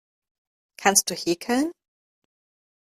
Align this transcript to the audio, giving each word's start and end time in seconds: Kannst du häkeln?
Kannst 0.77 1.11
du 1.11 1.15
häkeln? 1.15 1.71